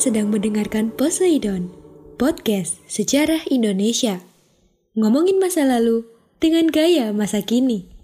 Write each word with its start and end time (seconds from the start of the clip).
Sedang 0.00 0.32
mendengarkan 0.32 0.96
Poseidon, 0.96 1.76
podcast 2.16 2.80
sejarah 2.88 3.44
Indonesia. 3.52 4.24
Ngomongin 4.96 5.36
masa 5.36 5.68
lalu 5.68 6.08
dengan 6.40 6.72
gaya 6.72 7.12
masa 7.12 7.44
kini. 7.44 7.99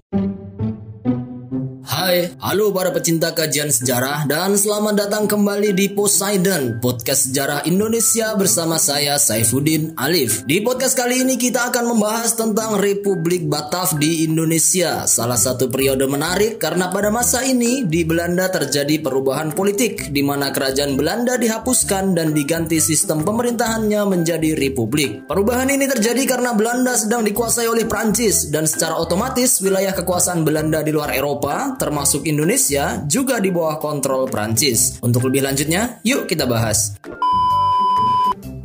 Hai, 2.07 2.39
halo 2.39 2.71
para 2.71 2.95
pecinta 2.95 3.35
kajian 3.35 3.67
sejarah 3.67 4.31
dan 4.31 4.55
selamat 4.55 4.95
datang 4.95 5.27
kembali 5.27 5.75
di 5.75 5.91
Poseidon, 5.91 6.79
podcast 6.79 7.27
sejarah 7.27 7.67
Indonesia 7.67 8.31
bersama 8.39 8.79
saya 8.79 9.19
Saifuddin 9.19 9.91
Alif. 9.99 10.47
Di 10.47 10.63
podcast 10.63 10.95
kali 10.95 11.27
ini 11.27 11.35
kita 11.35 11.67
akan 11.75 11.99
membahas 11.99 12.39
tentang 12.39 12.79
Republik 12.79 13.51
Batav 13.51 13.99
di 13.99 14.23
Indonesia. 14.23 15.03
Salah 15.11 15.35
satu 15.35 15.67
periode 15.67 16.07
menarik 16.07 16.63
karena 16.63 16.95
pada 16.95 17.11
masa 17.11 17.43
ini 17.43 17.83
di 17.91 18.07
Belanda 18.07 18.55
terjadi 18.55 19.03
perubahan 19.03 19.51
politik 19.51 20.15
di 20.15 20.23
mana 20.23 20.55
kerajaan 20.55 20.95
Belanda 20.95 21.35
dihapuskan 21.35 22.15
dan 22.15 22.31
diganti 22.31 22.79
sistem 22.79 23.27
pemerintahannya 23.27 24.07
menjadi 24.07 24.55
republik. 24.55 25.27
Perubahan 25.27 25.75
ini 25.75 25.91
terjadi 25.91 26.23
karena 26.23 26.55
Belanda 26.55 26.95
sedang 26.95 27.27
dikuasai 27.27 27.67
oleh 27.67 27.83
Prancis 27.91 28.47
dan 28.55 28.71
secara 28.71 28.95
otomatis 28.95 29.59
wilayah 29.59 29.91
kekuasaan 29.91 30.47
Belanda 30.47 30.87
di 30.87 30.95
luar 30.95 31.11
Eropa 31.11 31.75
termasuk 31.75 31.96
termasuk 31.97 32.29
Indonesia 32.29 33.01
juga 33.09 33.41
di 33.41 33.49
bawah 33.49 33.81
kontrol 33.81 34.29
Prancis. 34.29 35.01
Untuk 35.01 35.33
lebih 35.33 35.49
lanjutnya, 35.49 35.97
yuk 36.05 36.29
kita 36.29 36.45
bahas. 36.45 36.93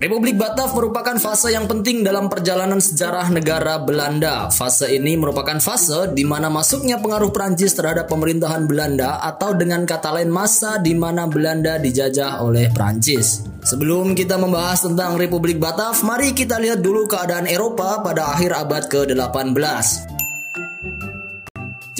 Republik 0.04 0.36
Batav 0.36 0.76
merupakan 0.76 1.16
fase 1.16 1.56
yang 1.56 1.64
penting 1.64 2.04
dalam 2.04 2.28
perjalanan 2.28 2.84
sejarah 2.84 3.32
negara 3.32 3.80
Belanda. 3.80 4.52
Fase 4.52 4.92
ini 4.92 5.16
merupakan 5.16 5.64
fase 5.64 6.12
di 6.12 6.28
mana 6.28 6.52
masuknya 6.52 7.00
pengaruh 7.00 7.32
Prancis 7.32 7.72
terhadap 7.72 8.12
pemerintahan 8.12 8.68
Belanda 8.68 9.24
atau 9.24 9.56
dengan 9.56 9.88
kata 9.88 10.20
lain 10.20 10.28
masa 10.28 10.84
di 10.84 10.92
mana 10.92 11.24
Belanda 11.32 11.80
dijajah 11.80 12.44
oleh 12.44 12.68
Prancis. 12.76 13.48
Sebelum 13.64 14.12
kita 14.12 14.36
membahas 14.36 14.84
tentang 14.84 15.16
Republik 15.16 15.56
Batav, 15.56 16.04
mari 16.04 16.36
kita 16.36 16.60
lihat 16.60 16.84
dulu 16.84 17.08
keadaan 17.08 17.48
Eropa 17.48 18.04
pada 18.04 18.36
akhir 18.36 18.52
abad 18.60 18.92
ke-18. 18.92 20.20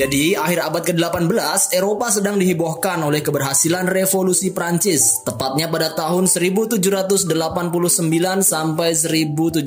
Jadi, 0.02 0.34
akhir 0.34 0.66
abad 0.66 0.82
ke-18, 0.82 1.78
Eropa 1.78 2.10
sedang 2.10 2.42
dihebohkan 2.42 3.06
oleh 3.06 3.22
keberhasilan 3.22 3.86
revolusi 3.86 4.50
Prancis, 4.50 5.22
tepatnya 5.22 5.70
pada 5.70 5.94
tahun 5.94 6.26
1789 6.26 7.30
sampai 8.42 8.98
1799 8.98 9.62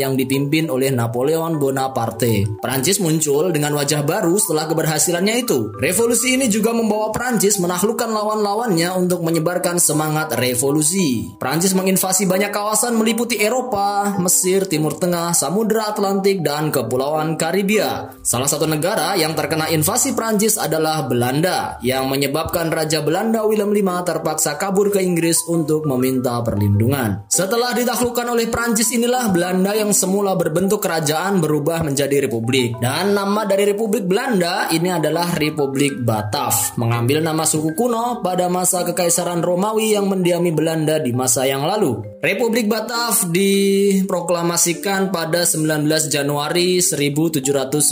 yang 0.00 0.16
dipimpin 0.16 0.72
oleh 0.72 0.88
Napoleon 0.88 1.60
Bonaparte. 1.60 2.48
Prancis 2.64 2.96
muncul 2.96 3.52
dengan 3.52 3.76
wajah 3.76 4.00
baru 4.08 4.40
setelah 4.40 4.64
keberhasilannya 4.64 5.36
itu. 5.36 5.68
Revolusi 5.76 6.40
ini 6.40 6.48
juga 6.48 6.72
membawa 6.72 7.12
Prancis 7.12 7.60
menaklukkan 7.60 8.08
lawan-lawannya 8.08 8.88
untuk 8.96 9.20
menyebarkan 9.20 9.76
semangat 9.76 10.32
revolusi. 10.32 11.28
Prancis 11.36 11.76
menginvasi 11.76 12.24
banyak 12.24 12.48
kawasan 12.56 12.96
meliputi 12.96 13.36
Eropa, 13.36 14.16
Mesir, 14.16 14.64
Timur 14.64 14.96
Tengah, 14.96 15.36
Samudra 15.36 15.92
Atlantik, 15.92 16.40
dan 16.40 16.72
Kepulauan 16.72 17.36
Karibia. 17.36 18.16
Salah 18.24 18.48
satu 18.48 18.64
negara 18.64 18.76
yang 19.18 19.34
terkena 19.34 19.66
invasi 19.68 20.14
Prancis 20.14 20.54
adalah 20.54 21.02
Belanda, 21.04 21.82
yang 21.82 22.06
menyebabkan 22.06 22.70
Raja 22.70 23.02
Belanda 23.02 23.42
Willem 23.42 23.74
V 23.74 23.80
terpaksa 24.06 24.54
kabur 24.54 24.94
ke 24.94 25.02
Inggris 25.02 25.42
untuk 25.50 25.84
meminta 25.88 26.38
perlindungan. 26.44 27.26
Setelah 27.26 27.74
ditaklukkan 27.74 28.26
oleh 28.30 28.46
Prancis 28.46 28.94
inilah 28.94 29.34
Belanda 29.34 29.74
yang 29.74 29.90
semula 29.90 30.38
berbentuk 30.38 30.78
kerajaan 30.78 31.42
berubah 31.42 31.82
menjadi 31.82 32.28
republik. 32.28 32.78
Dan 32.78 33.14
nama 33.16 33.42
dari 33.48 33.64
Republik 33.66 34.06
Belanda 34.06 34.70
ini 34.70 34.92
adalah 34.92 35.34
Republik 35.34 36.04
Batav, 36.04 36.78
mengambil 36.78 37.24
nama 37.24 37.42
suku 37.42 37.74
kuno 37.74 38.22
pada 38.22 38.46
masa 38.46 38.86
Kekaisaran 38.86 39.42
Romawi 39.42 39.96
yang 39.96 40.06
mendiami 40.06 40.54
Belanda 40.54 41.02
di 41.02 41.10
masa 41.10 41.48
yang 41.48 41.66
lalu. 41.66 42.02
Republik 42.22 42.68
Batav 42.70 43.30
diproklamasikan 43.30 45.10
pada 45.10 45.42
19 45.46 45.86
Januari 46.10 46.82
1795 46.82 47.88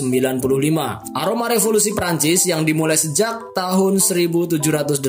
Aroma 1.16 1.48
revolusi 1.48 1.96
Prancis 1.96 2.44
yang 2.44 2.68
dimulai 2.68 2.98
sejak 3.00 3.56
tahun 3.56 3.96
1789 4.02 5.00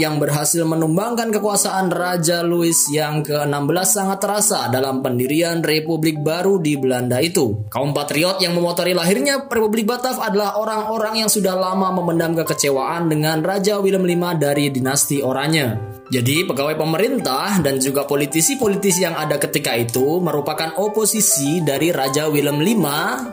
yang 0.00 0.14
berhasil 0.18 0.62
menumbangkan 0.66 1.30
kekuasaan 1.30 1.92
Raja 1.92 2.42
Louis 2.42 2.76
yang 2.90 3.22
ke-16 3.22 3.86
sangat 3.86 4.18
terasa 4.18 4.66
dalam 4.72 5.04
pendirian 5.04 5.62
Republik 5.62 6.18
baru 6.24 6.58
di 6.58 6.74
Belanda 6.80 7.22
itu. 7.22 7.70
Kaum 7.70 7.92
patriot 7.92 8.40
yang 8.40 8.56
memotori 8.56 8.94
lahirnya 8.96 9.46
Republik 9.46 9.86
Batav 9.86 10.18
adalah 10.18 10.58
orang-orang 10.58 11.26
yang 11.26 11.30
sudah 11.30 11.54
lama 11.54 11.92
memendam 11.94 12.34
kekecewaan 12.38 13.10
dengan 13.10 13.42
Raja 13.44 13.78
Willem 13.78 14.06
V 14.06 14.24
dari 14.38 14.72
dinasti 14.72 15.20
Oranye. 15.20 15.89
Jadi 16.10 16.42
pegawai 16.42 16.74
pemerintah 16.74 17.62
dan 17.62 17.78
juga 17.78 18.02
politisi-politisi 18.02 19.06
yang 19.06 19.14
ada 19.14 19.38
ketika 19.38 19.78
itu 19.78 20.18
merupakan 20.18 20.74
oposisi 20.82 21.62
dari 21.62 21.94
Raja 21.94 22.26
Willem 22.26 22.58
V 22.58 22.86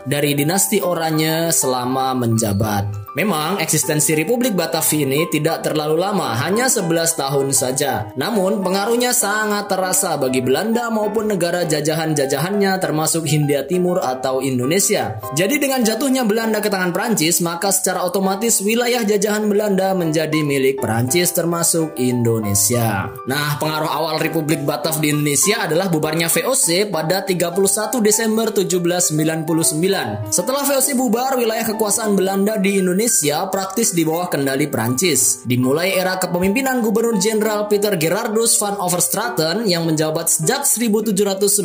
dari 0.05 0.37
dinasti 0.37 0.77
Oranye 0.85 1.49
selama 1.49 2.13
menjabat. 2.13 3.06
Memang 3.17 3.57
eksistensi 3.57 4.13
Republik 4.13 4.53
Batavi 4.53 5.01
ini 5.01 5.25
tidak 5.25 5.65
terlalu 5.65 5.97
lama, 5.97 6.37
hanya 6.37 6.69
11 6.69 7.17
tahun 7.17 7.49
saja. 7.49 8.13
Namun 8.13 8.61
pengaruhnya 8.61 9.09
sangat 9.09 9.65
terasa 9.65 10.21
bagi 10.21 10.45
Belanda 10.45 10.93
maupun 10.93 11.25
negara 11.25 11.65
jajahan-jajahannya 11.65 12.77
termasuk 12.77 13.25
Hindia 13.25 13.65
Timur 13.65 14.05
atau 14.05 14.45
Indonesia. 14.45 15.17
Jadi 15.33 15.57
dengan 15.57 15.81
jatuhnya 15.81 16.29
Belanda 16.29 16.61
ke 16.61 16.69
tangan 16.69 16.93
Prancis, 16.93 17.41
maka 17.41 17.73
secara 17.73 18.05
otomatis 18.05 18.61
wilayah 18.61 19.01
jajahan 19.01 19.49
Belanda 19.49 19.97
menjadi 19.97 20.45
milik 20.45 20.77
Prancis 20.77 21.33
termasuk 21.33 21.97
Indonesia. 21.97 23.09
Nah, 23.25 23.57
pengaruh 23.57 23.89
awal 23.89 24.21
Republik 24.21 24.61
Batav 24.61 25.01
di 25.01 25.09
Indonesia 25.09 25.65
adalah 25.65 25.89
bubarnya 25.89 26.29
VOC 26.29 26.93
pada 26.93 27.25
31 27.25 27.97
Desember 27.97 28.53
1799. 28.53 30.29
Setelah 30.29 30.61
VOC 30.69 30.93
bubar, 30.93 31.33
wilayah 31.33 31.65
kekuasaan 31.65 32.13
Belanda 32.13 32.61
di 32.61 32.77
Indonesia 32.77 33.06
Indonesia 33.07 33.47
praktis 33.47 33.95
di 33.95 34.03
bawah 34.03 34.27
kendali 34.27 34.67
Prancis. 34.67 35.47
Dimulai 35.47 35.95
era 35.95 36.19
kepemimpinan 36.19 36.83
Gubernur 36.83 37.15
Jenderal 37.15 37.71
Peter 37.71 37.95
Gerardus 37.95 38.59
van 38.59 38.75
Overstraten 38.83 39.63
yang 39.63 39.87
menjabat 39.87 40.27
sejak 40.27 40.67
1796 40.67 41.55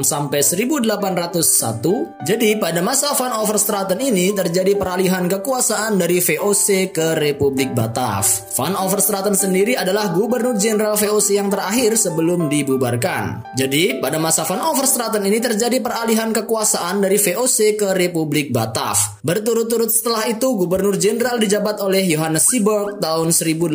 sampai 0.00 0.40
1801. 0.40 2.24
Jadi 2.24 2.56
pada 2.56 2.80
masa 2.80 3.12
van 3.12 3.36
Overstraten 3.44 4.00
ini 4.00 4.32
terjadi 4.32 4.72
peralihan 4.72 5.28
kekuasaan 5.28 6.00
dari 6.00 6.24
VOC 6.24 6.96
ke 6.96 7.12
Republik 7.20 7.76
Batav. 7.76 8.24
Van 8.56 8.72
Overstraten 8.80 9.36
sendiri 9.36 9.76
adalah 9.76 10.16
Gubernur 10.16 10.56
Jenderal 10.56 10.96
VOC 10.96 11.44
yang 11.44 11.52
terakhir 11.52 11.92
sebelum 12.00 12.48
dibubarkan. 12.48 13.52
Jadi 13.52 14.00
pada 14.00 14.16
masa 14.16 14.48
van 14.48 14.64
Overstraten 14.64 15.28
ini 15.28 15.44
terjadi 15.44 15.76
peralihan 15.84 16.32
kekuasaan 16.32 17.04
dari 17.04 17.20
VOC 17.20 17.76
ke 17.76 17.92
Republik 17.92 18.48
Batav. 18.48 19.20
Berturut-turut 19.20 19.92
setelah 19.92 20.24
itu 20.32 20.53
Gubernur 20.54 20.94
Jenderal 20.98 21.42
dijabat 21.42 21.82
oleh 21.82 22.06
Johannes 22.06 22.46
Seaborg 22.46 23.02
tahun 23.02 23.34
1801 23.34 23.74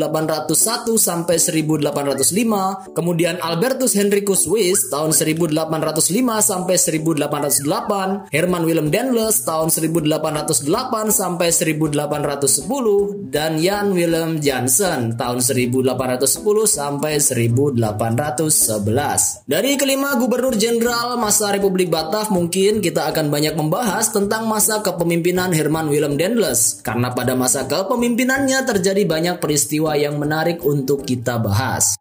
sampai 0.95 1.35
1805, 1.35 2.95
kemudian 2.95 3.35
Albertus 3.43 3.91
Henricus 3.95 4.47
Wyss 4.47 4.87
tahun 4.87 5.11
1805 5.11 6.39
sampai 6.39 6.75
1808, 6.75 8.31
Herman 8.31 8.63
Willem 8.63 8.87
Daendels 8.87 9.43
tahun 9.43 9.67
1808 9.71 11.11
sampai 11.11 11.51
1810, 11.51 13.31
dan 13.31 13.59
Jan 13.59 13.91
Willem 13.95 14.39
Jansen 14.43 15.15
tahun 15.15 15.39
1810 15.39 16.19
sampai 16.67 17.19
1811. 17.19 19.47
Dari 19.47 19.79
kelima 19.79 20.19
Gubernur 20.19 20.59
Jenderal 20.59 21.15
masa 21.15 21.55
Republik 21.55 21.87
Batav 21.87 22.27
mungkin 22.31 22.83
kita 22.83 23.07
akan 23.11 23.31
banyak 23.31 23.55
membahas 23.55 24.11
tentang 24.11 24.47
masa 24.47 24.83
kepemimpinan 24.83 25.55
Herman 25.55 25.87
Willem 25.87 26.19
Daendels 26.19 26.58
karena 26.81 27.15
pada 27.15 27.37
masa 27.37 27.63
kepemimpinannya 27.65 28.65
terjadi 28.67 29.03
banyak 29.07 29.35
peristiwa 29.39 29.95
yang 29.95 30.19
menarik 30.19 30.59
untuk 30.65 31.07
kita 31.07 31.39
bahas. 31.39 31.99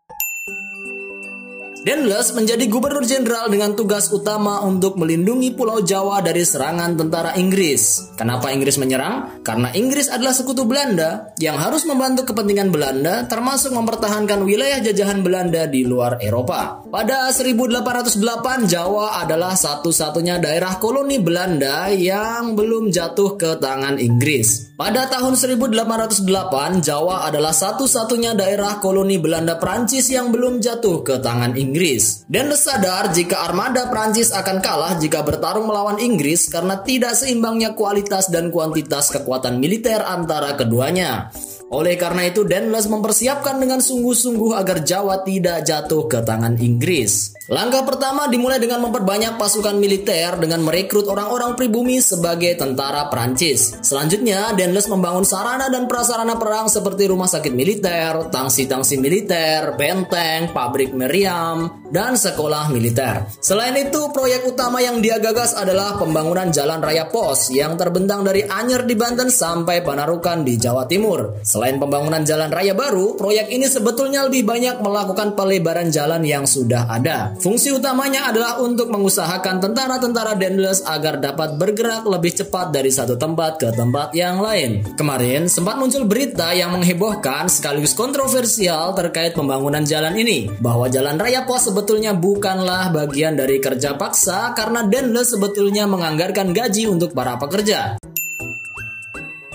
Dendles 1.87 2.35
menjadi 2.35 2.67
gubernur 2.67 3.07
jenderal 3.07 3.47
dengan 3.47 3.79
tugas 3.79 4.11
utama 4.11 4.67
untuk 4.67 4.99
melindungi 4.99 5.55
Pulau 5.55 5.79
Jawa 5.79 6.19
dari 6.19 6.43
serangan 6.43 6.99
tentara 6.99 7.39
Inggris. 7.39 8.13
Kenapa 8.19 8.51
Inggris 8.51 8.83
menyerang? 8.83 9.47
Karena 9.47 9.71
Inggris 9.71 10.11
adalah 10.11 10.35
sekutu 10.35 10.67
Belanda 10.67 11.31
yang 11.39 11.55
harus 11.55 11.87
membantu 11.87 12.27
kepentingan 12.35 12.75
Belanda 12.75 13.31
termasuk 13.31 13.71
mempertahankan 13.71 14.43
wilayah 14.43 14.83
jajahan 14.83 15.23
Belanda 15.23 15.71
di 15.71 15.87
luar 15.87 16.19
Eropa. 16.19 16.83
Pada 16.91 17.31
1808 17.31 18.67
Jawa 18.67 19.23
adalah 19.23 19.55
satu-satunya 19.55 20.43
daerah 20.43 20.83
koloni 20.83 21.23
Belanda 21.23 21.93
yang 21.95 22.59
belum 22.59 22.91
jatuh 22.91 23.39
ke 23.39 23.55
tangan 23.63 24.03
Inggris. 24.03 24.75
Pada 24.79 25.11
tahun 25.11 25.35
1808 25.35 26.87
Jawa 26.87 27.27
adalah 27.27 27.51
satu-satunya 27.51 28.35
daerah 28.35 28.79
koloni 28.83 29.19
Belanda 29.19 29.59
Prancis 29.59 30.11
yang 30.11 30.35
belum 30.35 30.59
jatuh 30.59 31.07
ke 31.07 31.19
tangan 31.23 31.55
Inggris. 31.55 31.68
Inggris. 31.69 32.25
Dan 32.25 32.49
sadar 32.57 33.13
jika 33.13 33.45
armada 33.45 33.93
Prancis 33.93 34.33
akan 34.33 34.65
kalah 34.65 34.97
jika 34.97 35.21
bertarung 35.21 35.69
melawan 35.69 36.01
Inggris 36.01 36.49
karena 36.49 36.81
tidak 36.81 37.13
seimbangnya 37.13 37.77
kualitas 37.77 38.33
dan 38.33 38.49
kuantitas 38.49 39.13
kekuatan 39.13 39.61
militer 39.61 40.01
antara 40.01 40.57
keduanya. 40.57 41.29
Oleh 41.69 42.01
karena 42.01 42.25
itu, 42.25 42.49
Denles 42.49 42.89
mempersiapkan 42.89 43.61
dengan 43.61 43.85
sungguh-sungguh 43.85 44.57
agar 44.57 44.81
Jawa 44.81 45.21
tidak 45.21 45.69
jatuh 45.69 46.09
ke 46.09 46.25
tangan 46.25 46.57
Inggris. 46.57 47.37
Langkah 47.49 47.81
pertama 47.81 48.29
dimulai 48.29 48.61
dengan 48.61 48.85
memperbanyak 48.85 49.41
pasukan 49.41 49.81
militer 49.81 50.37
dengan 50.37 50.61
merekrut 50.61 51.09
orang-orang 51.09 51.57
pribumi 51.57 51.97
sebagai 51.97 52.53
tentara 52.61 53.09
Prancis. 53.09 53.73
Selanjutnya, 53.81 54.53
Denles 54.53 54.85
membangun 54.85 55.25
sarana 55.25 55.73
dan 55.73 55.89
prasarana 55.89 56.37
perang 56.37 56.69
seperti 56.69 57.09
rumah 57.09 57.25
sakit 57.25 57.53
militer, 57.53 58.29
tangsi-tangsi 58.29 59.01
militer, 59.01 59.81
benteng, 59.81 60.53
pabrik 60.53 60.93
meriam, 60.93 61.85
dan 61.89 62.21
sekolah 62.21 62.69
militer. 62.69 63.33
Selain 63.41 63.73
itu, 63.81 64.13
proyek 64.13 64.45
utama 64.45 64.85
yang 64.85 65.01
dia 65.01 65.17
gagas 65.17 65.57
adalah 65.57 65.97
pembangunan 65.97 66.53
jalan 66.53 66.85
raya 66.85 67.09
pos 67.09 67.49
yang 67.49 67.81
terbentang 67.81 68.29
dari 68.29 68.45
Anyer 68.45 68.85
di 68.85 68.93
Banten 68.93 69.33
sampai 69.33 69.81
Panarukan 69.81 70.45
di 70.45 70.61
Jawa 70.61 70.85
Timur. 70.85 71.41
Selain 71.59 71.75
pembangunan 71.75 72.23
jalan 72.23 72.55
raya 72.55 72.71
baru, 72.71 73.19
proyek 73.19 73.51
ini 73.51 73.67
sebetulnya 73.67 74.31
lebih 74.31 74.47
banyak 74.47 74.79
melakukan 74.79 75.35
pelebaran 75.35 75.91
jalan 75.91 76.23
yang 76.23 76.47
sudah 76.47 76.87
ada. 76.87 77.35
Fungsi 77.43 77.75
utamanya 77.75 78.31
adalah 78.31 78.63
untuk 78.63 78.87
mengusahakan 78.95 79.59
tentara-tentara 79.59 80.39
Dendles 80.39 80.87
agar 80.87 81.19
dapat 81.19 81.59
bergerak 81.59 82.07
lebih 82.07 82.31
cepat 82.31 82.71
dari 82.71 82.95
satu 82.95 83.19
tempat 83.19 83.59
ke 83.59 83.75
tempat 83.75 84.15
yang 84.15 84.39
lain. 84.39 84.87
Kemarin 84.95 85.51
sempat 85.51 85.83
muncul 85.83 86.07
berita 86.07 86.55
yang 86.55 86.79
menghebohkan 86.79 87.51
sekaligus 87.51 87.91
kontroversial 87.91 88.95
terkait 88.95 89.35
pembangunan 89.35 89.83
jalan 89.83 90.15
ini, 90.15 90.47
bahwa 90.63 90.87
jalan 90.87 91.19
raya 91.19 91.43
pos 91.43 91.67
sebetulnya 91.67 92.15
bukanlah 92.15 92.95
bagian 92.95 93.35
dari 93.35 93.59
kerja 93.59 93.99
paksa 93.99 94.55
karena 94.55 94.87
Dendles 94.87 95.35
sebetulnya 95.35 95.91
menganggarkan 95.91 96.55
gaji 96.55 96.87
untuk 96.87 97.11
para 97.19 97.35
pekerja. 97.35 97.99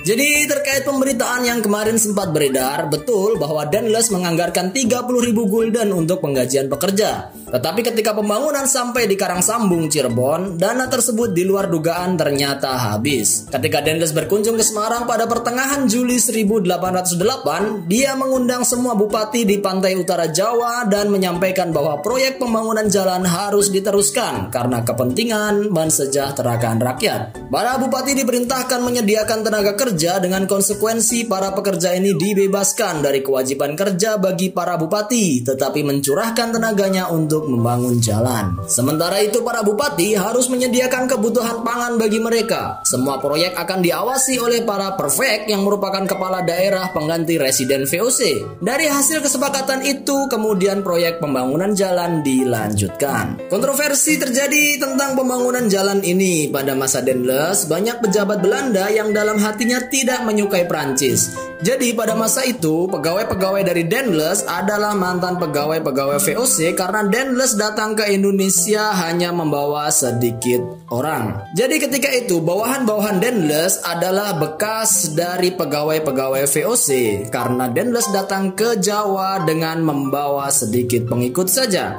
Jadi 0.04 0.44
terkait 0.52 0.84
pemberitaan 0.84 1.48
yang 1.48 1.64
kemarin 1.64 1.96
sempat 1.96 2.36
beredar, 2.36 2.92
betul 2.92 3.40
bahwa 3.40 3.64
Denles 3.72 4.12
menganggarkan 4.12 4.76
30.000 4.76 5.00
gulden 5.48 5.96
untuk 5.96 6.20
penggajian 6.20 6.68
pekerja. 6.68 7.32
Tetapi 7.32 7.80
ketika 7.88 8.12
pembangunan 8.12 8.68
sampai 8.68 9.08
di 9.08 9.16
Karang 9.16 9.40
Sambung 9.40 9.88
Cirebon, 9.88 10.60
dana 10.60 10.92
tersebut 10.92 11.32
di 11.32 11.48
luar 11.48 11.72
dugaan 11.72 12.20
ternyata 12.20 12.76
habis. 12.76 13.48
Ketika 13.48 13.80
Denles 13.80 14.12
berkunjung 14.12 14.60
ke 14.60 14.66
Semarang 14.68 15.08
pada 15.08 15.24
pertengahan 15.24 15.88
Juli 15.88 16.20
1808, 16.20 17.88
dia 17.88 18.12
mengundang 18.20 18.68
semua 18.68 19.00
bupati 19.00 19.48
di 19.48 19.56
pantai 19.64 19.96
utara 19.96 20.28
Jawa 20.28 20.84
dan 20.84 21.16
menyampaikan 21.16 21.72
bahwa 21.72 22.04
proyek 22.04 22.44
pembangunan 22.44 22.92
jalan 22.92 23.24
harus 23.24 23.72
diteruskan 23.72 24.52
karena 24.52 24.84
kepentingan 24.84 25.72
mensejahterakan 25.72 26.84
rakyat. 26.84 27.40
Para 27.48 27.80
bupati 27.80 28.20
diperintahkan 28.20 28.84
menyediakan 28.84 29.48
tenaga 29.48 29.72
kerja 29.80 29.93
dengan 29.98 30.48
konsekuensi 30.48 31.28
para 31.28 31.52
pekerja 31.52 31.92
ini 31.98 32.16
dibebaskan 32.16 33.04
dari 33.04 33.20
kewajiban 33.20 33.76
kerja 33.76 34.16
bagi 34.16 34.50
para 34.50 34.80
bupati, 34.80 35.44
tetapi 35.44 35.82
mencurahkan 35.84 36.56
tenaganya 36.56 37.12
untuk 37.12 37.44
untuk 37.44 37.60
membangun 37.60 38.00
jalan. 38.00 38.56
Sementara 38.72 39.20
itu 39.20 39.44
para 39.44 39.60
bupati 39.66 40.16
harus 40.16 40.48
menyediakan 40.48 41.12
kebutuhan 41.12 41.66
pangan 41.66 42.00
bagi 42.00 42.24
mereka. 42.24 42.80
Semua 42.88 43.20
proyek 43.20 43.52
akan 43.60 43.84
diawasi 43.84 44.40
oleh 44.40 44.64
para 44.64 44.96
perfect 44.96 45.52
yang 45.52 45.68
merupakan 45.68 46.08
kepala 46.08 46.46
daerah 46.48 46.88
pengganti 46.96 47.36
residen 47.36 47.84
VOC. 47.84 48.22
Dari 48.64 48.88
hasil 48.88 49.20
kesepakatan 49.20 49.84
itu 49.84 50.32
kemudian 50.32 50.86
proyek 50.88 51.20
pembangunan 51.20 51.76
jalan 51.76 52.24
dilanjutkan. 52.24 53.52
Kontroversi 53.52 54.16
terjadi 54.16 54.80
tentang 54.80 55.20
pembangunan 55.20 55.68
jalan 55.68 56.00
ini 56.06 56.48
pada 56.48 56.78
masa 56.80 57.04
Dendles 57.04 57.68
banyak 57.68 58.00
pejabat 58.00 58.40
Belanda 58.40 58.88
yang 58.88 59.12
dalam 59.12 59.36
hatinya 59.36 59.83
tidak 59.90 60.22
menyukai 60.22 60.70
Prancis. 60.70 61.34
Jadi 61.64 61.96
pada 61.96 62.14
masa 62.14 62.46
itu 62.46 62.86
pegawai-pegawai 62.92 63.64
dari 63.64 63.88
Dendles 63.88 64.44
adalah 64.46 64.92
mantan 64.94 65.40
pegawai-pegawai 65.40 66.20
VOC 66.20 66.76
karena 66.76 67.08
Endless 67.24 67.56
datang 67.56 67.96
ke 67.96 68.04
Indonesia 68.12 68.92
hanya 68.94 69.32
membawa 69.32 69.88
sedikit 69.88 70.60
orang. 70.92 71.40
Jadi 71.56 71.80
ketika 71.80 72.12
itu 72.12 72.44
bawahan-bawahan 72.44 73.24
Denles 73.24 73.80
adalah 73.80 74.36
bekas 74.36 75.16
dari 75.16 75.56
pegawai-pegawai 75.56 76.44
VOC 76.44 76.90
karena 77.32 77.72
Denles 77.72 78.12
datang 78.12 78.52
ke 78.60 78.76
Jawa 78.76 79.48
dengan 79.48 79.80
membawa 79.82 80.52
sedikit 80.52 81.08
pengikut 81.08 81.48
saja. 81.48 81.96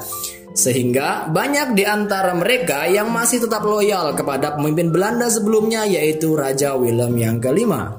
Sehingga 0.55 1.27
banyak 1.35 1.75
di 1.75 1.83
antara 1.83 2.31
mereka 2.31 2.87
yang 2.87 3.11
masih 3.11 3.43
tetap 3.43 3.67
loyal 3.67 4.15
kepada 4.15 4.55
pemimpin 4.55 4.95
Belanda 4.95 5.27
sebelumnya 5.27 5.83
yaitu 5.83 6.39
Raja 6.39 6.79
Willem 6.79 7.19
yang 7.19 7.43
kelima. 7.43 7.99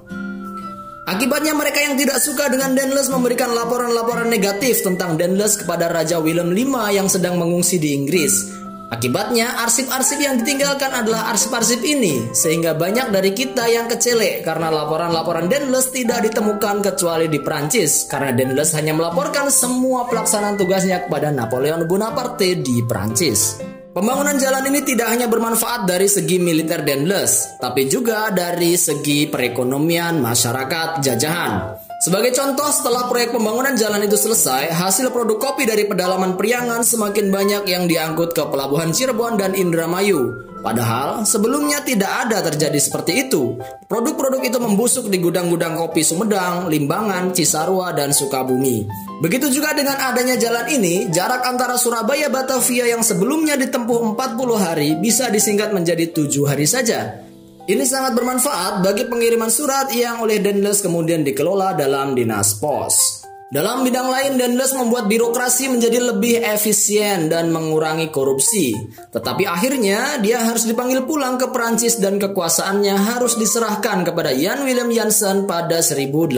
Akibatnya 1.05 1.53
mereka 1.53 1.83
yang 1.83 1.99
tidak 1.99 2.17
suka 2.17 2.49
dengan 2.49 2.73
Denles 2.73 3.13
memberikan 3.13 3.53
laporan-laporan 3.53 4.25
negatif 4.25 4.81
tentang 4.81 5.19
Denles 5.19 5.59
kepada 5.61 5.85
Raja 5.91 6.17
Willem 6.17 6.55
V 6.55 6.73
yang 6.89 7.05
sedang 7.05 7.37
mengungsi 7.37 7.77
di 7.77 7.93
Inggris. 7.93 8.64
Akibatnya 8.85 9.65
arsip-arsip 9.65 10.21
yang 10.21 10.37
ditinggalkan 10.37 10.93
adalah 10.93 11.33
arsip-arsip 11.33 11.81
ini 11.81 12.29
sehingga 12.37 12.77
banyak 12.77 13.09
dari 13.09 13.33
kita 13.33 13.65
yang 13.65 13.89
kecelek 13.89 14.45
karena 14.45 14.69
laporan-laporan 14.69 15.49
Denles 15.49 15.89
tidak 15.89 16.21
ditemukan 16.29 16.85
kecuali 16.85 17.25
di 17.25 17.41
Prancis 17.41 18.05
karena 18.05 18.29
Denles 18.29 18.77
hanya 18.77 18.93
melaporkan 18.93 19.49
semua 19.49 20.05
pelaksanaan 20.05 20.53
tugasnya 20.53 21.09
kepada 21.09 21.33
Napoleon 21.33 21.89
Bonaparte 21.89 22.61
di 22.61 22.85
Prancis. 22.85 23.57
Pembangunan 23.95 24.35
jalan 24.35 24.69
ini 24.69 24.83
tidak 24.83 25.07
hanya 25.07 25.31
bermanfaat 25.31 25.87
dari 25.87 26.11
segi 26.11 26.35
militer 26.35 26.83
Denles, 26.83 27.57
tapi 27.63 27.87
juga 27.87 28.27
dari 28.27 28.75
segi 28.75 29.25
perekonomian 29.31 30.19
masyarakat 30.19 30.99
jajahan. 30.99 31.84
Sebagai 32.03 32.35
contoh, 32.35 32.67
setelah 32.67 33.07
proyek 33.07 33.31
pembangunan 33.31 33.71
jalan 33.79 34.03
itu 34.03 34.19
selesai, 34.19 34.67
hasil 34.67 35.15
produk 35.15 35.39
kopi 35.39 35.63
dari 35.63 35.87
pedalaman 35.87 36.35
Priangan 36.35 36.83
semakin 36.83 37.31
banyak 37.31 37.63
yang 37.71 37.87
diangkut 37.87 38.35
ke 38.35 38.43
pelabuhan 38.51 38.91
Cirebon 38.91 39.39
dan 39.39 39.55
Indramayu. 39.55 40.45
Padahal 40.59 41.29
sebelumnya 41.29 41.85
tidak 41.85 42.25
ada 42.25 42.41
terjadi 42.41 42.81
seperti 42.81 43.29
itu. 43.29 43.53
Produk-produk 43.85 44.41
itu 44.41 44.57
membusuk 44.57 45.13
di 45.13 45.21
gudang-gudang 45.21 45.77
kopi 45.77 46.01
Sumedang, 46.01 46.67
Limbangan, 46.73 47.31
Cisarua, 47.37 47.93
dan 47.93 48.09
Sukabumi. 48.09 48.83
Begitu 49.21 49.53
juga 49.53 49.77
dengan 49.77 49.95
adanya 50.01 50.35
jalan 50.35 50.65
ini, 50.73 51.13
jarak 51.13 51.45
antara 51.45 51.77
Surabaya 51.77 52.33
Batavia 52.33 52.89
yang 52.89 53.05
sebelumnya 53.05 53.55
ditempuh 53.55 54.17
40 54.17 54.57
hari 54.57 54.97
bisa 54.97 55.29
disingkat 55.29 55.69
menjadi 55.69 56.09
7 56.09 56.49
hari 56.49 56.65
saja. 56.65 57.24
Ini 57.65 57.81
sangat 57.81 58.13
bermanfaat 58.13 58.85
bagi 58.85 59.09
pengiriman 59.09 59.49
surat 59.49 59.89
yang 59.89 60.21
oleh 60.21 60.37
Denles 60.37 60.85
kemudian 60.85 61.25
dikelola 61.25 61.73
dalam 61.73 62.13
Dinas 62.13 62.61
Pos. 62.61 63.25
Dalam 63.49 63.81
bidang 63.81 64.05
lain, 64.05 64.37
Denles 64.37 64.77
membuat 64.77 65.09
birokrasi 65.09 65.73
menjadi 65.73 66.13
lebih 66.13 66.45
efisien 66.45 67.25
dan 67.25 67.49
mengurangi 67.49 68.13
korupsi. 68.13 68.77
Tetapi 69.09 69.49
akhirnya, 69.49 70.21
dia 70.21 70.45
harus 70.45 70.69
dipanggil 70.69 71.09
pulang 71.09 71.41
ke 71.41 71.49
Perancis 71.49 71.97
dan 71.97 72.21
kekuasaannya 72.21 73.01
harus 73.01 73.33
diserahkan 73.33 74.05
kepada 74.05 74.29
Jan 74.29 74.61
Willem 74.61 74.93
Jansen 74.93 75.49
pada 75.49 75.81
1810. 75.81 76.37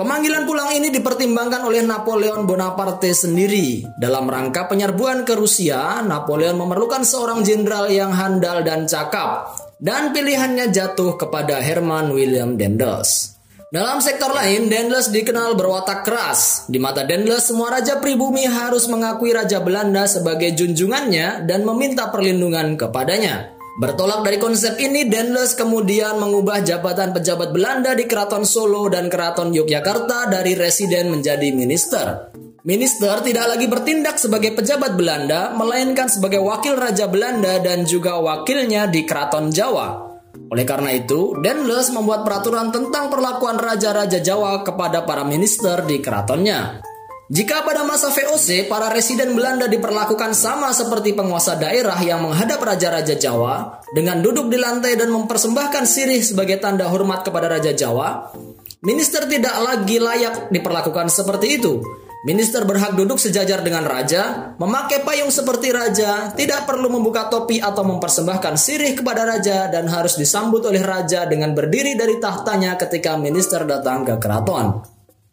Pemanggilan 0.00 0.48
pulang 0.48 0.72
ini 0.72 0.88
dipertimbangkan 0.88 1.68
oleh 1.68 1.84
Napoleon 1.84 2.48
Bonaparte 2.48 3.12
sendiri. 3.12 3.84
Dalam 4.00 4.24
rangka 4.24 4.72
penyerbuan 4.72 5.28
ke 5.28 5.36
Rusia, 5.36 6.00
Napoleon 6.00 6.56
memerlukan 6.56 7.04
seorang 7.04 7.44
jenderal 7.44 7.92
yang 7.92 8.12
handal 8.12 8.64
dan 8.64 8.88
cakap 8.88 9.65
dan 9.76 10.16
pilihannya 10.16 10.72
jatuh 10.72 11.20
kepada 11.20 11.60
Herman 11.60 12.12
William 12.12 12.56
Dendels. 12.56 13.36
Dalam 13.66 13.98
sektor 13.98 14.30
lain, 14.30 14.70
Dendels 14.70 15.10
dikenal 15.10 15.58
berwatak 15.58 16.06
keras. 16.06 16.70
Di 16.70 16.78
mata 16.78 17.02
Dendels, 17.02 17.50
semua 17.50 17.74
raja 17.74 17.98
pribumi 17.98 18.46
harus 18.46 18.86
mengakui 18.86 19.34
raja 19.34 19.58
Belanda 19.58 20.06
sebagai 20.06 20.54
junjungannya 20.54 21.44
dan 21.44 21.66
meminta 21.66 22.08
perlindungan 22.08 22.78
kepadanya. 22.78 23.58
Bertolak 23.76 24.24
dari 24.24 24.38
konsep 24.40 24.80
ini, 24.80 25.10
Dendels 25.10 25.52
kemudian 25.58 26.16
mengubah 26.16 26.64
jabatan 26.64 27.12
pejabat 27.12 27.52
Belanda 27.52 27.92
di 27.92 28.08
Keraton 28.08 28.46
Solo 28.46 28.88
dan 28.88 29.12
Keraton 29.12 29.52
Yogyakarta 29.52 30.32
dari 30.32 30.56
residen 30.56 31.12
menjadi 31.12 31.52
minister. 31.52 32.32
Minister 32.66 33.22
tidak 33.22 33.46
lagi 33.46 33.70
bertindak 33.70 34.18
sebagai 34.18 34.50
pejabat 34.50 34.98
Belanda, 34.98 35.54
melainkan 35.54 36.10
sebagai 36.10 36.42
wakil 36.42 36.74
Raja 36.74 37.06
Belanda 37.06 37.62
dan 37.62 37.86
juga 37.86 38.18
wakilnya 38.18 38.90
di 38.90 39.06
Keraton 39.06 39.54
Jawa. 39.54 40.18
Oleh 40.50 40.66
karena 40.66 40.90
itu, 40.90 41.38
Denles 41.38 41.94
membuat 41.94 42.26
peraturan 42.26 42.74
tentang 42.74 43.06
perlakuan 43.06 43.54
raja-raja 43.54 44.18
Jawa 44.18 44.66
kepada 44.66 45.06
para 45.06 45.22
minister 45.22 45.86
di 45.86 46.02
keratonnya. 46.02 46.82
Jika 47.30 47.62
pada 47.62 47.86
masa 47.86 48.10
VOC, 48.10 48.66
para 48.66 48.90
residen 48.90 49.38
Belanda 49.38 49.70
diperlakukan 49.70 50.34
sama 50.34 50.74
seperti 50.74 51.14
penguasa 51.14 51.54
daerah 51.54 52.02
yang 52.02 52.26
menghadap 52.26 52.58
raja-raja 52.58 53.14
Jawa, 53.14 53.78
dengan 53.94 54.18
duduk 54.18 54.50
di 54.50 54.58
lantai 54.58 54.98
dan 54.98 55.14
mempersembahkan 55.14 55.86
sirih 55.86 56.18
sebagai 56.18 56.58
tanda 56.58 56.90
hormat 56.90 57.22
kepada 57.22 57.46
Raja 57.46 57.70
Jawa, 57.70 58.34
minister 58.82 59.22
tidak 59.30 59.54
lagi 59.54 60.02
layak 60.02 60.50
diperlakukan 60.50 61.06
seperti 61.14 61.62
itu. 61.62 62.05
Minister 62.26 62.66
berhak 62.66 62.98
duduk 62.98 63.22
sejajar 63.22 63.62
dengan 63.62 63.86
raja, 63.86 64.50
memakai 64.58 65.06
payung 65.06 65.30
seperti 65.30 65.70
raja, 65.70 66.34
tidak 66.34 66.66
perlu 66.66 66.90
membuka 66.90 67.30
topi 67.30 67.62
atau 67.62 67.86
mempersembahkan 67.86 68.58
sirih 68.58 68.98
kepada 68.98 69.22
raja 69.22 69.70
dan 69.70 69.86
harus 69.86 70.18
disambut 70.18 70.66
oleh 70.66 70.82
raja 70.82 71.22
dengan 71.30 71.54
berdiri 71.54 71.94
dari 71.94 72.18
tahtanya 72.18 72.74
ketika 72.74 73.14
minister 73.14 73.62
datang 73.62 74.02
ke 74.02 74.18
keraton. 74.18 74.82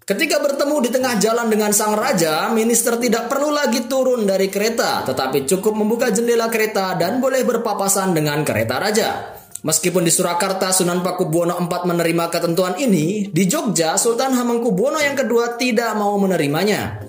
Ketika 0.05 0.38
bertemu 0.38 0.85
di 0.85 0.89
tengah 0.93 1.17
jalan 1.17 1.50
dengan 1.50 1.73
sang 1.73 1.97
raja, 1.97 2.53
minister 2.53 3.01
tidak 3.01 3.25
perlu 3.25 3.50
lagi 3.50 3.89
turun 3.89 4.29
dari 4.29 4.53
kereta, 4.53 5.01
tetapi 5.01 5.50
cukup 5.50 5.73
membuka 5.73 6.13
jendela 6.13 6.45
kereta 6.53 6.93
dan 6.93 7.17
boleh 7.17 7.41
berpapasan 7.41 8.13
dengan 8.13 8.45
kereta 8.45 8.77
raja. 8.77 9.33
Meskipun 9.63 10.03
di 10.03 10.12
Surakarta 10.12 10.75
Sunan 10.75 11.00
Pakubuwono 11.00 11.55
IV 11.55 11.88
menerima 11.88 12.27
ketentuan 12.27 12.75
ini, 12.84 13.32
di 13.32 13.43
Jogja 13.48 13.96
Sultan 13.96 14.36
Hamengkubuwono 14.36 15.00
yang 15.00 15.15
kedua 15.15 15.55
tidak 15.55 15.96
mau 15.96 16.20
menerimanya. 16.20 17.00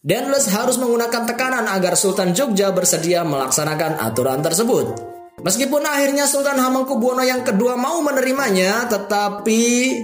Denles 0.00 0.48
harus 0.48 0.80
menggunakan 0.80 1.28
tekanan 1.28 1.68
agar 1.68 2.00
Sultan 2.00 2.32
Jogja 2.32 2.72
bersedia 2.72 3.20
melaksanakan 3.20 4.00
aturan 4.00 4.40
tersebut. 4.40 5.09
Meskipun 5.40 5.80
akhirnya 5.80 6.28
Sultan 6.28 6.60
Hamengkubuwono 6.60 7.24
yang 7.24 7.40
kedua 7.40 7.80
mau 7.80 8.04
menerimanya, 8.04 8.84
tetapi 8.92 9.62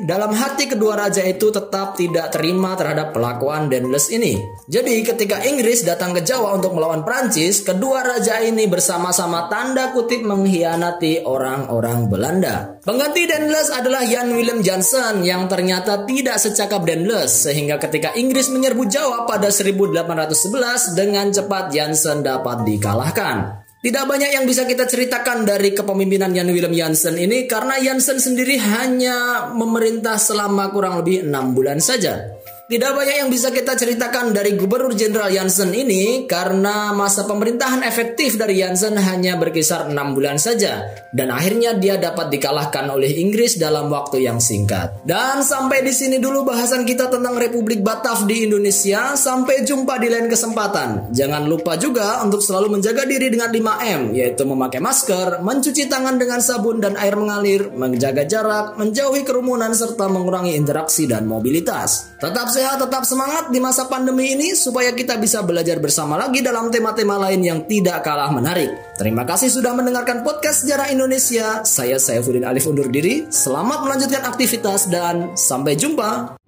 dalam 0.08 0.32
hati 0.32 0.64
kedua 0.64 0.96
raja 0.96 1.20
itu 1.28 1.52
tetap 1.52 1.92
tidak 1.92 2.32
terima 2.32 2.72
terhadap 2.72 3.12
pelakuan 3.12 3.68
Denles 3.68 4.08
ini. 4.08 4.40
Jadi 4.64 5.04
ketika 5.04 5.44
Inggris 5.44 5.84
datang 5.84 6.16
ke 6.16 6.24
Jawa 6.24 6.56
untuk 6.56 6.72
melawan 6.72 7.04
Prancis, 7.04 7.60
kedua 7.60 8.00
raja 8.00 8.40
ini 8.40 8.64
bersama-sama 8.64 9.52
tanda 9.52 9.92
kutip 9.92 10.24
mengkhianati 10.24 11.28
orang-orang 11.28 12.08
Belanda. 12.08 12.80
Pengganti 12.80 13.28
Denles 13.28 13.68
adalah 13.68 14.08
Jan 14.08 14.32
Willem 14.32 14.64
Jansen 14.64 15.20
yang 15.20 15.50
ternyata 15.52 16.08
tidak 16.08 16.40
secakap 16.40 16.88
Denles 16.88 17.44
sehingga 17.44 17.76
ketika 17.76 18.16
Inggris 18.16 18.48
menyerbu 18.48 18.88
Jawa 18.88 19.28
pada 19.28 19.52
1811 19.52 20.96
dengan 20.96 21.28
cepat 21.28 21.68
Jansen 21.74 22.24
dapat 22.24 22.64
dikalahkan. 22.64 23.65
Tidak 23.86 24.02
banyak 24.02 24.34
yang 24.34 24.50
bisa 24.50 24.66
kita 24.66 24.82
ceritakan 24.82 25.46
dari 25.46 25.70
kepemimpinan 25.70 26.34
Jan 26.34 26.50
Willem 26.50 26.74
Jansen 26.74 27.14
ini 27.22 27.46
karena 27.46 27.78
Jansen 27.78 28.18
sendiri 28.18 28.58
hanya 28.58 29.46
memerintah 29.54 30.18
selama 30.18 30.74
kurang 30.74 30.98
lebih 30.98 31.22
enam 31.22 31.54
bulan 31.54 31.78
saja. 31.78 32.34
Tidak 32.66 32.98
banyak 32.98 33.22
yang 33.22 33.30
bisa 33.30 33.54
kita 33.54 33.78
ceritakan 33.78 34.34
dari 34.34 34.58
Gubernur 34.58 34.90
Jenderal 34.90 35.30
Jansen 35.30 35.70
ini 35.70 36.26
karena 36.26 36.90
masa 36.90 37.22
pemerintahan 37.22 37.86
efektif 37.86 38.34
dari 38.34 38.58
Jansen 38.58 38.98
hanya 38.98 39.38
berkisar 39.38 39.86
6 39.86 39.94
bulan 39.94 40.34
saja 40.34 40.82
dan 41.14 41.30
akhirnya 41.30 41.78
dia 41.78 41.94
dapat 41.94 42.26
dikalahkan 42.26 42.90
oleh 42.90 43.22
Inggris 43.22 43.54
dalam 43.54 43.86
waktu 43.86 44.26
yang 44.26 44.42
singkat. 44.42 44.98
Dan 45.06 45.46
sampai 45.46 45.86
di 45.86 45.94
sini 45.94 46.18
dulu 46.18 46.42
bahasan 46.42 46.82
kita 46.82 47.06
tentang 47.06 47.38
Republik 47.38 47.86
Batak 47.86 48.26
di 48.26 48.50
Indonesia. 48.50 49.14
Sampai 49.14 49.62
jumpa 49.62 50.02
di 50.02 50.10
lain 50.10 50.26
kesempatan. 50.26 51.14
Jangan 51.14 51.46
lupa 51.46 51.78
juga 51.78 52.18
untuk 52.26 52.42
selalu 52.42 52.82
menjaga 52.82 53.06
diri 53.06 53.30
dengan 53.30 53.54
5M 53.54 54.10
yaitu 54.10 54.42
memakai 54.42 54.82
masker, 54.82 55.38
mencuci 55.38 55.86
tangan 55.86 56.18
dengan 56.18 56.42
sabun 56.42 56.82
dan 56.82 56.98
air 56.98 57.14
mengalir, 57.14 57.70
menjaga 57.70 58.26
jarak, 58.26 58.74
menjauhi 58.74 59.22
kerumunan 59.22 59.70
serta 59.70 60.10
mengurangi 60.10 60.58
interaksi 60.58 61.06
dan 61.06 61.30
mobilitas. 61.30 62.18
Tetap 62.18 62.55
sehat, 62.56 62.80
tetap 62.80 63.04
semangat 63.04 63.52
di 63.52 63.60
masa 63.60 63.84
pandemi 63.84 64.32
ini 64.32 64.56
supaya 64.56 64.96
kita 64.96 65.20
bisa 65.20 65.44
belajar 65.44 65.76
bersama 65.76 66.16
lagi 66.16 66.40
dalam 66.40 66.72
tema-tema 66.72 67.20
lain 67.28 67.44
yang 67.44 67.60
tidak 67.68 68.00
kalah 68.00 68.32
menarik. 68.32 68.72
Terima 68.96 69.28
kasih 69.28 69.52
sudah 69.52 69.76
mendengarkan 69.76 70.24
podcast 70.24 70.64
Sejarah 70.64 70.88
Indonesia. 70.88 71.60
Saya 71.68 72.00
Saifuddin 72.00 72.48
Alif 72.48 72.64
undur 72.64 72.88
diri. 72.88 73.28
Selamat 73.28 73.84
melanjutkan 73.84 74.24
aktivitas 74.24 74.88
dan 74.88 75.36
sampai 75.36 75.76
jumpa. 75.76 76.40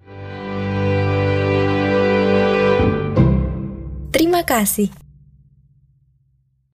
Terima 4.09 4.41
kasih. 4.41 5.08